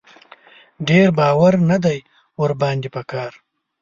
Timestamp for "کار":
3.11-3.31